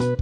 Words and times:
Assalamualaikum 0.00 0.16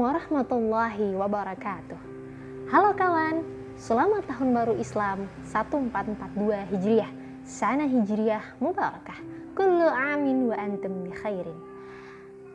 warahmatullahi 0.00 1.12
wabarakatuh. 1.12 2.00
Halo 2.72 2.96
kawan, 2.96 3.44
selamat 3.76 4.32
tahun 4.32 4.48
baru 4.56 4.80
Islam 4.80 5.28
1442 5.44 6.72
Hijriah. 6.72 7.12
Sana 7.44 7.84
Hijriah 7.84 8.56
Mubarakah. 8.56 9.20
Kullu 9.52 9.92
amin 9.92 10.48
wa 10.48 10.56
antum 10.56 11.04
bi 11.04 11.12
khairin. 11.12 11.60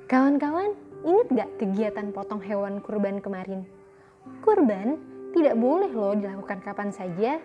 Kawan-kawan, 0.09 0.73
ingat 1.05 1.27
gak 1.37 1.53
kegiatan 1.61 2.09
potong 2.09 2.41
hewan 2.41 2.81
kurban 2.81 3.21
kemarin? 3.21 3.61
Kurban 4.41 4.97
tidak 5.37 5.53
boleh 5.53 5.93
loh 5.93 6.17
dilakukan 6.17 6.65
kapan 6.65 6.89
saja. 6.89 7.37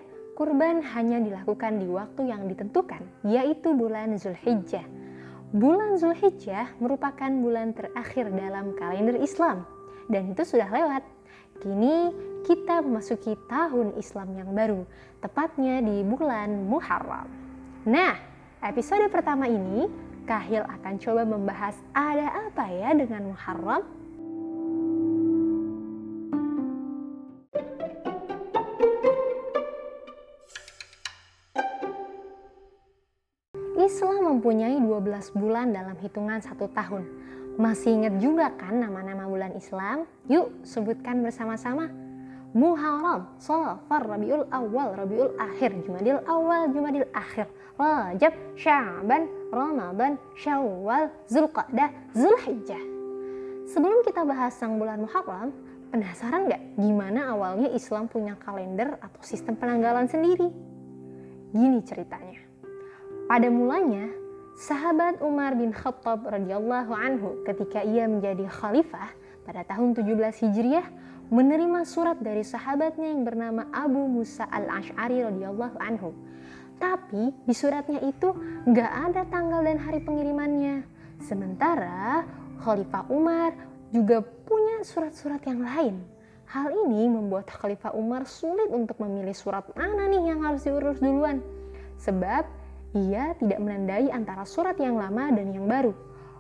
Kurban 0.43 0.83
hanya 0.99 1.23
dilakukan 1.23 1.79
di 1.79 1.87
waktu 1.87 2.27
yang 2.27 2.51
ditentukan, 2.51 2.99
yaitu 3.23 3.79
bulan 3.79 4.19
Zulhijjah 4.19 4.83
Bulan 5.55 5.95
Zulhijjah 6.03 6.67
merupakan 6.83 7.31
bulan 7.31 7.71
terakhir 7.71 8.27
dalam 8.35 8.75
kalender 8.75 9.23
Islam 9.23 9.63
dan 10.11 10.35
itu 10.35 10.43
sudah 10.43 10.67
lewat. 10.67 11.07
Kini 11.63 12.11
kita 12.43 12.83
memasuki 12.83 13.39
tahun 13.47 13.95
Islam 13.95 14.35
yang 14.35 14.51
baru, 14.51 14.83
tepatnya 15.23 15.79
di 15.79 16.03
bulan 16.03 16.67
Muharram. 16.67 17.31
Nah, 17.87 18.19
episode 18.67 19.07
pertama 19.15 19.47
ini 19.47 19.87
Kahil 20.27 20.67
akan 20.67 20.99
coba 20.99 21.23
membahas 21.23 21.79
ada 21.95 22.51
apa 22.51 22.67
ya 22.67 22.91
dengan 22.99 23.31
Muharram 23.31 23.87
mempunyai 34.43 34.75
12 34.75 35.39
bulan 35.39 35.71
dalam 35.71 35.95
hitungan 36.03 36.43
satu 36.43 36.67
tahun. 36.75 37.07
Masih 37.63 37.95
ingat 37.95 38.19
juga 38.19 38.51
kan 38.59 38.75
nama-nama 38.75 39.31
bulan 39.31 39.55
Islam? 39.55 40.03
Yuk 40.27 40.67
sebutkan 40.67 41.23
bersama-sama. 41.23 41.87
Muharram, 42.51 43.31
Safar, 43.39 44.03
Rabiul 44.03 44.51
Awal, 44.51 44.99
Rabiul 44.99 45.39
Akhir, 45.39 45.79
Jumadil 45.87 46.19
Awal, 46.27 46.75
Jumadil 46.75 47.07
Akhir, 47.15 47.47
Rajab, 47.79 48.35
Sya'ban, 48.59 49.31
Ramadan, 49.55 50.19
Syawal, 50.35 51.15
Zulqa'dah, 51.31 51.95
Zulhijjah. 52.11 52.83
Sebelum 53.71 54.03
kita 54.03 54.27
bahas 54.27 54.59
sang 54.59 54.75
bulan 54.75 55.07
Muharram, 55.07 55.55
penasaran 55.95 56.51
nggak 56.51 56.83
gimana 56.83 57.31
awalnya 57.31 57.71
Islam 57.71 58.11
punya 58.11 58.35
kalender 58.43 58.99
atau 58.99 59.23
sistem 59.23 59.55
penanggalan 59.55 60.11
sendiri? 60.11 60.51
Gini 61.55 61.79
ceritanya. 61.87 62.43
Pada 63.31 63.49
mulanya, 63.49 64.22
sahabat 64.57 65.21
Umar 65.25 65.57
bin 65.57 65.73
Khattab 65.73 66.29
radhiyallahu 66.29 66.93
anhu 66.93 67.41
ketika 67.49 67.81
ia 67.81 68.05
menjadi 68.05 68.45
khalifah 68.49 69.11
pada 69.49 69.65
tahun 69.65 69.97
17 69.97 70.13
Hijriah 70.45 70.87
menerima 71.33 71.89
surat 71.89 72.21
dari 72.21 72.45
sahabatnya 72.45 73.09
yang 73.09 73.25
bernama 73.25 73.65
Abu 73.73 74.05
Musa 74.05 74.45
al-Ash'ari 74.53 75.25
radhiyallahu 75.25 75.77
anhu. 75.81 76.13
Tapi 76.77 77.33
di 77.49 77.55
suratnya 77.57 78.05
itu 78.05 78.37
nggak 78.69 78.93
ada 79.09 79.23
tanggal 79.33 79.65
dan 79.65 79.81
hari 79.81 80.05
pengirimannya. 80.05 80.85
Sementara 81.23 82.27
Khalifah 82.61 83.09
Umar 83.09 83.55
juga 83.95 84.21
punya 84.21 84.85
surat-surat 84.85 85.41
yang 85.49 85.63
lain. 85.63 86.05
Hal 86.53 86.69
ini 86.69 87.09
membuat 87.09 87.49
Khalifah 87.49 87.97
Umar 87.97 88.29
sulit 88.29 88.69
untuk 88.69 89.01
memilih 89.01 89.33
surat 89.33 89.65
mana 89.73 90.05
nih 90.13 90.37
yang 90.37 90.45
harus 90.45 90.69
diurus 90.69 91.01
duluan. 91.01 91.41
Sebab 91.97 92.45
ia 92.93 93.33
tidak 93.41 93.61
menandai 93.61 94.13
antara 94.13 94.45
surat 94.45 94.77
yang 94.77 95.01
lama 95.01 95.33
dan 95.33 95.53
yang 95.53 95.65
baru. 95.65 95.93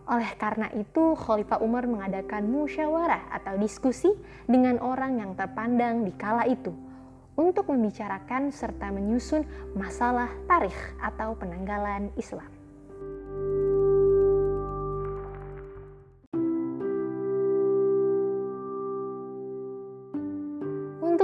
Oleh 0.08 0.34
karena 0.36 0.68
itu, 0.74 1.14
Khalifah 1.14 1.62
Umar 1.62 1.86
mengadakan 1.88 2.44
musyawarah 2.50 3.32
atau 3.32 3.54
diskusi 3.56 4.10
dengan 4.44 4.82
orang 4.82 5.22
yang 5.22 5.32
terpandang 5.38 6.02
di 6.04 6.12
kala 6.18 6.44
itu 6.44 6.74
untuk 7.38 7.72
membicarakan 7.72 8.52
serta 8.52 8.92
menyusun 8.92 9.46
masalah 9.72 10.28
tarikh 10.44 10.76
atau 11.00 11.32
penanggalan 11.38 12.12
Islam. 12.20 12.61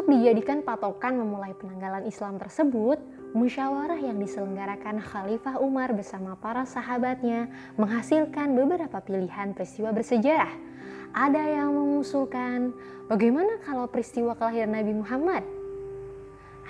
Dijadikan 0.08 0.64
patokan 0.64 1.20
memulai 1.20 1.52
penanggalan 1.52 2.08
Islam 2.08 2.40
tersebut, 2.40 2.96
musyawarah 3.36 4.00
yang 4.00 4.16
diselenggarakan 4.16 5.04
Khalifah 5.04 5.60
Umar 5.60 5.92
bersama 5.92 6.32
para 6.32 6.64
sahabatnya 6.64 7.52
menghasilkan 7.76 8.56
beberapa 8.56 9.04
pilihan 9.04 9.52
peristiwa 9.52 9.92
bersejarah. 9.92 10.48
Ada 11.12 11.60
yang 11.60 11.76
mengusulkan 11.76 12.72
bagaimana 13.04 13.60
kalau 13.60 13.84
peristiwa 13.84 14.32
kelahiran 14.32 14.80
Nabi 14.80 14.96
Muhammad? 14.96 15.44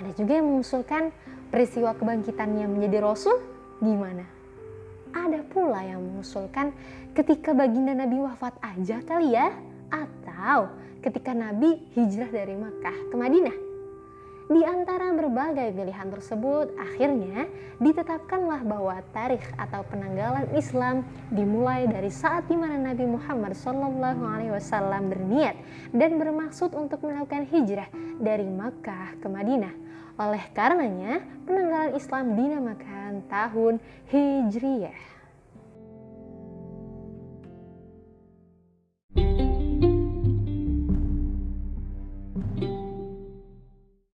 Ada 0.03 0.11
juga 0.19 0.43
yang 0.43 0.47
mengusulkan 0.51 1.15
peristiwa 1.47 1.95
kebangkitannya 1.95 2.67
menjadi 2.67 2.99
rasul 2.99 3.39
gimana? 3.79 4.27
Ada 5.15 5.47
pula 5.47 5.79
yang 5.87 6.03
mengusulkan 6.03 6.75
ketika 7.15 7.55
baginda 7.55 7.95
Nabi 7.95 8.19
wafat 8.19 8.59
aja 8.59 8.99
kali 8.99 9.31
ya? 9.31 9.47
Atau 9.87 10.88
ketika 10.99 11.31
Nabi 11.31 11.79
hijrah 11.95 12.31
dari 12.31 12.55
Makkah 12.55 13.11
ke 13.11 13.15
Madinah? 13.15 13.57
Di 14.49 14.65
antara 14.65 15.13
berbagai 15.13 15.77
pilihan 15.77 16.09
tersebut, 16.09 16.73
akhirnya 16.73 17.45
ditetapkanlah 17.77 18.65
bahwa 18.65 18.97
tarikh 19.13 19.45
atau 19.53 19.85
penanggalan 19.85 20.49
Islam 20.57 21.05
dimulai 21.29 21.85
dari 21.85 22.09
saat 22.09 22.49
di 22.49 22.57
mana 22.57 22.81
Nabi 22.81 23.05
Muhammad 23.05 23.53
SAW 23.53 25.05
berniat 25.05 25.53
dan 25.93 26.17
bermaksud 26.17 26.73
untuk 26.73 27.05
melakukan 27.05 27.45
hijrah 27.45 27.93
dari 28.17 28.49
Makkah 28.49 29.21
ke 29.21 29.27
Madinah. 29.29 29.73
Oleh 30.17 30.41
karenanya, 30.57 31.21
penanggalan 31.45 31.93
Islam 31.93 32.33
dinamakan 32.33 33.29
tahun 33.29 33.77
Hijriyah. 34.09 35.18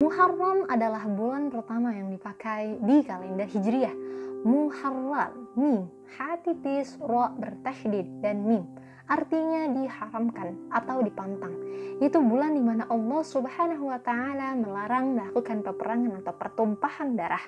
Muharram 0.02 0.66
adalah 0.66 1.06
bulan 1.06 1.46
pertama 1.46 1.94
yang 1.94 2.10
dipakai 2.10 2.74
di 2.82 3.06
kalender 3.06 3.46
Hijriah. 3.46 3.94
Muharram, 4.42 5.46
mim, 5.54 5.86
hati 6.18 6.58
tipis, 6.58 6.98
ro 6.98 7.30
bertasydid 7.38 8.18
dan 8.18 8.42
mim. 8.42 8.66
Artinya 9.06 9.70
diharamkan 9.70 10.74
atau 10.74 11.06
dipantang. 11.06 11.54
Itu 12.02 12.18
bulan 12.18 12.58
di 12.58 12.62
mana 12.66 12.90
Allah 12.90 13.22
Subhanahu 13.22 13.94
wa 13.94 14.02
taala 14.02 14.58
melarang 14.58 15.14
melakukan 15.14 15.62
peperangan 15.62 16.18
atau 16.18 16.34
pertumpahan 16.34 17.14
darah. 17.14 17.46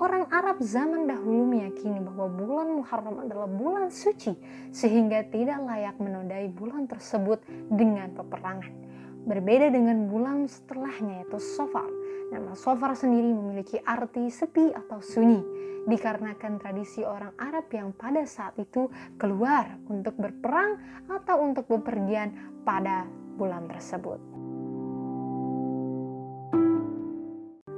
Orang 0.00 0.32
Arab 0.32 0.64
zaman 0.64 1.04
dahulu 1.04 1.44
meyakini 1.44 2.00
bahwa 2.00 2.24
bulan 2.32 2.72
Muharram 2.72 3.20
adalah 3.20 3.52
bulan 3.52 3.92
suci 3.92 4.32
sehingga 4.72 5.28
tidak 5.28 5.60
layak 5.60 6.00
menodai 6.00 6.48
bulan 6.48 6.88
tersebut 6.88 7.44
dengan 7.68 8.16
peperangan. 8.16 8.91
Berbeda 9.22 9.70
dengan 9.70 10.10
bulan 10.10 10.50
setelahnya 10.50 11.22
yaitu 11.22 11.38
Sofar. 11.38 11.86
Nama 12.34 12.58
Sofar 12.58 12.98
sendiri 12.98 13.30
memiliki 13.30 13.78
arti 13.86 14.26
sepi 14.26 14.74
atau 14.74 14.98
sunyi 14.98 15.38
dikarenakan 15.86 16.58
tradisi 16.58 17.02
orang 17.06 17.34
Arab 17.38 17.70
yang 17.70 17.94
pada 17.94 18.22
saat 18.26 18.58
itu 18.58 18.90
keluar 19.18 19.78
untuk 19.90 20.14
berperang 20.18 20.78
atau 21.10 21.42
untuk 21.42 21.70
bepergian 21.70 22.34
pada 22.66 23.06
bulan 23.38 23.66
tersebut. 23.70 24.18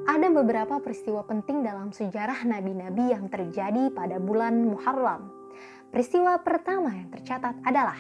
Ada 0.05 0.29
beberapa 0.31 0.81
peristiwa 0.81 1.27
penting 1.29 1.61
dalam 1.61 1.93
sejarah 1.93 2.45
nabi-nabi 2.49 3.13
yang 3.13 3.29
terjadi 3.29 3.93
pada 3.93 4.17
bulan 4.17 4.65
Muharram. 4.65 5.29
Peristiwa 5.93 6.41
pertama 6.41 6.93
yang 6.93 7.09
tercatat 7.13 7.59
adalah 7.67 7.99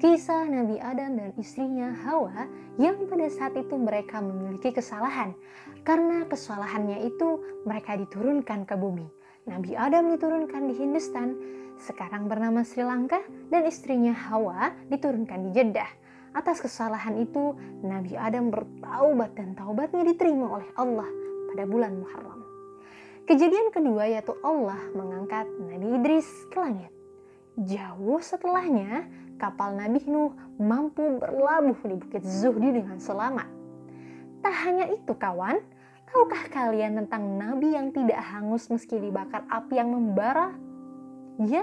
Kisah 0.00 0.48
Nabi 0.48 0.80
Adam 0.80 1.20
dan 1.20 1.36
istrinya 1.36 1.92
Hawa 1.92 2.48
yang 2.80 3.04
pada 3.04 3.28
saat 3.28 3.52
itu 3.52 3.76
mereka 3.76 4.24
memiliki 4.24 4.72
kesalahan. 4.72 5.36
Karena 5.84 6.24
kesalahannya 6.24 7.04
itu 7.04 7.44
mereka 7.68 8.00
diturunkan 8.00 8.64
ke 8.64 8.80
bumi. 8.80 9.04
Nabi 9.44 9.76
Adam 9.76 10.08
diturunkan 10.08 10.72
di 10.72 10.74
Hindustan, 10.80 11.36
sekarang 11.76 12.32
bernama 12.32 12.64
Sri 12.64 12.80
Lanka, 12.80 13.20
dan 13.52 13.68
istrinya 13.68 14.16
Hawa 14.16 14.72
diturunkan 14.88 15.44
di 15.44 15.50
Jeddah. 15.52 15.92
Atas 16.32 16.64
kesalahan 16.64 17.20
itu, 17.20 17.52
Nabi 17.84 18.16
Adam 18.16 18.48
bertaubat 18.48 19.36
dan 19.36 19.52
taubatnya 19.52 20.00
diterima 20.08 20.48
oleh 20.48 20.70
Allah 20.80 21.12
pada 21.52 21.68
bulan 21.68 22.00
Muharram. 22.00 22.40
Kejadian 23.28 23.68
kedua 23.68 24.08
yaitu 24.08 24.32
Allah 24.40 24.80
mengangkat 24.96 25.44
Nabi 25.60 26.00
Idris 26.00 26.24
ke 26.48 26.56
langit. 26.56 26.99
Jauh 27.58 28.20
setelahnya, 28.22 29.08
kapal 29.40 29.74
Nabi 29.74 30.04
Nuh 30.06 30.36
mampu 30.60 31.18
berlabuh 31.18 31.78
di 31.88 31.96
Bukit 31.98 32.22
Zuhdi 32.22 32.70
dengan 32.70 33.02
selamat. 33.02 33.48
Tak 34.40 34.54
hanya 34.66 34.88
itu 34.92 35.12
kawan, 35.16 35.58
Tahukah 36.10 36.50
kalian 36.50 36.98
tentang 36.98 37.38
nabi 37.38 37.70
yang 37.70 37.94
tidak 37.94 38.18
hangus 38.18 38.66
meski 38.66 38.98
dibakar 38.98 39.46
api 39.46 39.78
yang 39.78 39.94
membara? 39.94 40.50
Ya, 41.38 41.62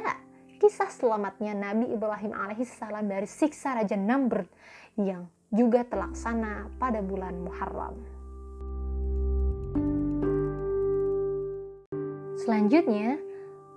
kisah 0.64 0.88
selamatnya 0.88 1.52
Nabi 1.52 1.92
Ibrahim 1.92 2.32
alaihissalam 2.32 3.12
dari 3.12 3.28
siksa 3.28 3.76
Raja 3.76 4.00
Namrud 4.00 4.48
yang 4.96 5.28
juga 5.52 5.84
terlaksana 5.84 6.72
pada 6.80 7.04
bulan 7.04 7.36
Muharram. 7.44 8.00
Selanjutnya, 12.40 13.20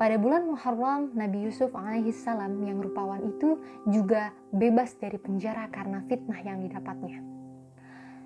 pada 0.00 0.16
bulan 0.16 0.48
Muharram, 0.48 1.12
Nabi 1.12 1.44
Yusuf 1.44 1.76
alaihissalam 1.76 2.56
yang 2.64 2.80
rupawan 2.80 3.20
itu 3.20 3.60
juga 3.84 4.32
bebas 4.48 4.96
dari 4.96 5.20
penjara 5.20 5.68
karena 5.68 6.00
fitnah 6.08 6.40
yang 6.40 6.64
didapatnya. 6.64 7.20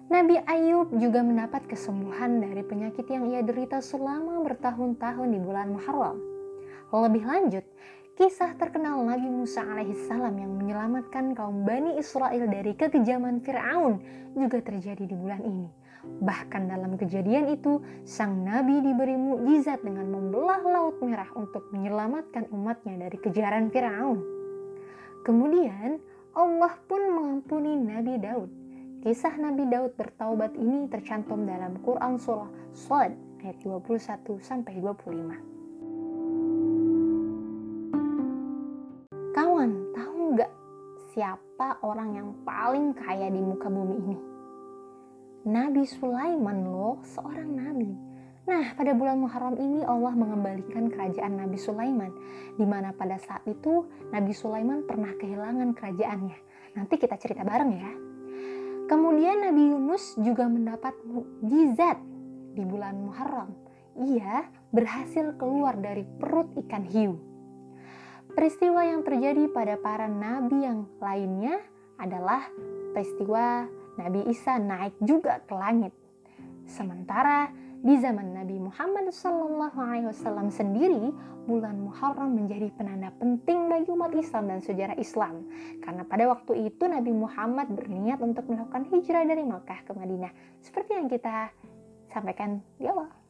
Nabi 0.06 0.38
Ayub 0.46 0.94
juga 0.94 1.26
mendapat 1.26 1.66
kesembuhan 1.66 2.38
dari 2.38 2.62
penyakit 2.62 3.10
yang 3.10 3.26
ia 3.26 3.42
derita 3.42 3.82
selama 3.82 4.38
bertahun-tahun 4.46 5.34
di 5.34 5.40
bulan 5.42 5.74
Muharram. 5.74 6.22
Lebih 6.94 7.26
lanjut, 7.26 7.66
kisah 8.14 8.54
terkenal 8.54 9.02
Nabi 9.02 9.26
Musa 9.26 9.66
alaihissalam 9.66 10.38
yang 10.38 10.54
menyelamatkan 10.54 11.34
kaum 11.34 11.66
Bani 11.66 11.98
Israel 11.98 12.46
dari 12.46 12.78
kekejaman 12.78 13.42
Fir'aun 13.42 13.98
juga 14.38 14.62
terjadi 14.62 15.10
di 15.10 15.16
bulan 15.18 15.42
ini 15.42 15.83
Bahkan 16.24 16.70
dalam 16.70 16.96
kejadian 16.96 17.52
itu, 17.52 17.82
sang 18.06 18.46
nabi 18.46 18.80
diberi 18.80 19.18
mukjizat 19.18 19.82
dengan 19.82 20.08
membelah 20.08 20.62
laut 20.62 20.96
merah 21.02 21.28
untuk 21.34 21.68
menyelamatkan 21.74 22.48
umatnya 22.54 23.08
dari 23.08 23.18
kejaran 23.18 23.68
Firaun. 23.68 24.22
Kemudian, 25.24 25.98
Allah 26.34 26.74
pun 26.90 26.98
mengampuni 27.14 27.78
Nabi 27.78 28.18
Daud. 28.18 28.50
Kisah 29.06 29.38
Nabi 29.38 29.70
Daud 29.70 29.94
bertaubat 29.94 30.50
ini 30.56 30.88
tercantum 30.90 31.46
dalam 31.46 31.78
Quran 31.84 32.18
surah 32.18 32.50
Sad 32.74 33.14
ayat 33.44 33.60
21 33.62 34.40
sampai 34.42 34.80
25. 34.80 35.36
Kawan, 39.36 39.70
tahu 39.92 40.18
nggak 40.34 40.50
siapa 41.12 41.76
orang 41.84 42.16
yang 42.16 42.32
paling 42.42 42.96
kaya 42.96 43.28
di 43.30 43.38
muka 43.38 43.70
bumi 43.70 43.94
ini? 44.08 44.33
Nabi 45.44 45.84
Sulaiman 45.84 46.64
loh, 46.64 47.04
seorang 47.04 47.52
nabi. 47.52 47.92
Nah, 48.48 48.72
pada 48.72 48.96
bulan 48.96 49.20
Muharram 49.20 49.60
ini 49.60 49.84
Allah 49.84 50.16
mengembalikan 50.16 50.88
kerajaan 50.88 51.36
Nabi 51.36 51.60
Sulaiman, 51.60 52.12
di 52.56 52.64
mana 52.64 52.96
pada 52.96 53.20
saat 53.20 53.44
itu 53.44 53.84
Nabi 54.08 54.32
Sulaiman 54.32 54.88
pernah 54.88 55.12
kehilangan 55.12 55.76
kerajaannya. 55.76 56.38
Nanti 56.80 56.94
kita 56.96 57.20
cerita 57.20 57.44
bareng 57.44 57.72
ya. 57.76 57.92
Kemudian 58.88 59.44
Nabi 59.44 59.68
Yunus 59.68 60.16
juga 60.16 60.48
mendapat 60.48 60.96
mukjizat 61.04 62.00
di 62.56 62.64
bulan 62.64 63.04
Muharram. 63.04 63.52
Ia 64.00 64.48
berhasil 64.72 65.36
keluar 65.36 65.76
dari 65.76 66.08
perut 66.08 66.56
ikan 66.64 66.88
hiu. 66.88 67.20
Peristiwa 68.32 68.80
yang 68.80 69.04
terjadi 69.04 69.44
pada 69.52 69.76
para 69.76 70.08
nabi 70.08 70.64
yang 70.64 70.88
lainnya 71.04 71.60
adalah 72.00 72.48
peristiwa 72.96 73.68
Nabi 73.94 74.26
Isa 74.30 74.58
naik 74.58 74.98
juga 75.02 75.42
ke 75.44 75.54
langit. 75.54 75.92
Sementara 76.64 77.52
di 77.84 78.00
zaman 78.00 78.32
Nabi 78.32 78.56
Muhammad 78.56 79.12
SAW 79.12 80.48
sendiri, 80.48 81.12
bulan 81.44 81.76
Muharram 81.76 82.32
menjadi 82.32 82.72
penanda 82.72 83.12
penting 83.20 83.68
bagi 83.68 83.92
umat 83.92 84.16
Islam 84.16 84.48
dan 84.48 84.64
sejarah 84.64 84.96
Islam. 84.96 85.44
Karena 85.84 86.02
pada 86.08 86.24
waktu 86.32 86.64
itu 86.64 86.88
Nabi 86.88 87.12
Muhammad 87.12 87.68
berniat 87.68 88.24
untuk 88.24 88.48
melakukan 88.48 88.88
hijrah 88.88 89.28
dari 89.28 89.44
Makkah 89.44 89.84
ke 89.84 89.92
Madinah. 89.92 90.32
Seperti 90.64 90.96
yang 90.96 91.12
kita 91.12 91.52
sampaikan 92.08 92.64
di 92.80 92.88
awal. 92.88 93.23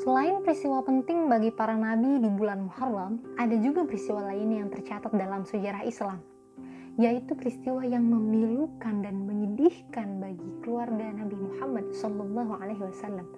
Selain 0.00 0.40
peristiwa 0.40 0.80
penting 0.80 1.28
bagi 1.28 1.52
para 1.52 1.76
nabi 1.76 2.24
di 2.24 2.30
bulan 2.32 2.64
Muharram, 2.64 3.20
ada 3.36 3.52
juga 3.60 3.84
peristiwa 3.84 4.32
lain 4.32 4.48
yang 4.48 4.72
tercatat 4.72 5.12
dalam 5.12 5.44
sejarah 5.44 5.84
Islam, 5.84 6.24
yaitu 6.96 7.36
peristiwa 7.36 7.84
yang 7.84 8.08
memilukan 8.08 9.04
dan 9.04 9.28
menyedihkan 9.28 10.16
bagi 10.16 10.48
keluarga 10.64 11.04
Nabi 11.04 11.36
Muhammad 11.36 11.92
Shallallahu 11.92 12.52
Alaihi 12.64 12.80
Wasallam. 12.80 13.28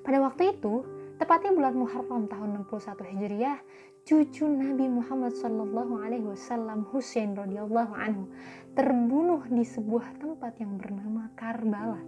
Pada 0.00 0.24
waktu 0.24 0.56
itu, 0.56 0.88
tepatnya 1.20 1.52
bulan 1.52 1.76
Muharram 1.76 2.24
tahun 2.32 2.64
61 2.64 3.12
Hijriah, 3.12 3.60
cucu 4.08 4.48
Nabi 4.48 4.88
Muhammad 4.88 5.36
Shallallahu 5.36 6.00
Alaihi 6.00 6.24
Wasallam 6.24 6.88
Husain 6.96 7.36
radhiyallahu 7.36 7.92
anhu 7.92 8.24
terbunuh 8.72 9.44
di 9.52 9.68
sebuah 9.68 10.16
tempat 10.16 10.64
yang 10.64 10.80
bernama 10.80 11.28
Karbala. 11.36 12.00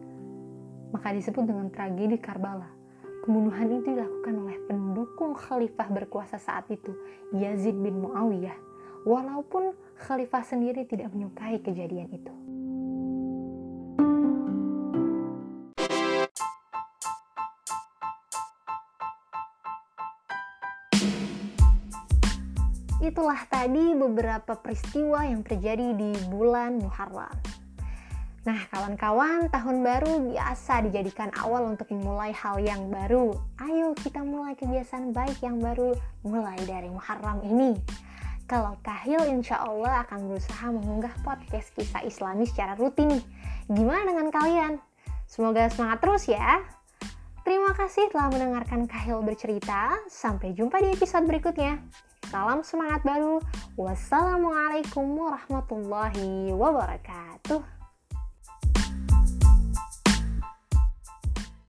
Maka 0.96 1.12
disebut 1.12 1.44
dengan 1.44 1.68
tragedi 1.68 2.16
Karbala 2.16 2.77
Pembunuhan 3.28 3.84
itu 3.84 3.92
dilakukan 3.92 4.34
oleh 4.40 4.56
pendukung 4.64 5.36
khalifah 5.36 5.92
berkuasa 5.92 6.40
saat 6.40 6.64
itu, 6.72 6.96
Yazid 7.36 7.76
bin 7.76 8.00
Muawiyah, 8.00 8.56
walaupun 9.04 9.76
khalifah 10.00 10.40
sendiri 10.48 10.88
tidak 10.88 11.12
menyukai 11.12 11.60
kejadian 11.60 12.08
itu. 12.08 12.32
Itulah 23.04 23.44
tadi 23.52 23.92
beberapa 23.92 24.56
peristiwa 24.56 25.28
yang 25.28 25.44
terjadi 25.44 25.92
di 25.92 26.16
bulan 26.32 26.80
Muharram. 26.80 27.47
Nah, 28.48 28.64
kawan-kawan, 28.72 29.52
tahun 29.52 29.84
baru 29.84 30.24
biasa 30.32 30.80
dijadikan 30.88 31.28
awal 31.36 31.68
untuk 31.68 31.92
memulai 31.92 32.32
hal 32.32 32.56
yang 32.56 32.88
baru. 32.88 33.36
Ayo 33.60 33.92
kita 33.92 34.24
mulai 34.24 34.56
kebiasaan 34.56 35.12
baik 35.12 35.44
yang 35.44 35.60
baru 35.60 35.92
mulai 36.24 36.56
dari 36.64 36.88
Muharram 36.88 37.44
ini. 37.44 37.76
Kalau 38.48 38.80
Kahil 38.80 39.20
insya 39.28 39.60
Allah 39.60 40.00
akan 40.08 40.32
berusaha 40.32 40.64
mengunggah 40.72 41.12
podcast 41.20 41.76
kisah 41.76 42.00
islami 42.08 42.48
secara 42.48 42.72
rutin. 42.80 43.20
Gimana 43.68 44.16
dengan 44.16 44.32
kalian? 44.32 44.80
Semoga 45.28 45.68
semangat 45.68 46.00
terus 46.00 46.24
ya. 46.24 46.64
Terima 47.44 47.76
kasih 47.76 48.08
telah 48.08 48.32
mendengarkan 48.32 48.88
Kahil 48.88 49.20
bercerita. 49.20 49.92
Sampai 50.08 50.56
jumpa 50.56 50.80
di 50.80 50.96
episode 50.96 51.28
berikutnya. 51.28 51.84
Salam 52.32 52.64
semangat 52.64 53.04
baru. 53.04 53.44
Wassalamualaikum 53.76 55.04
warahmatullahi 55.04 56.48
wabarakatuh. 56.56 57.77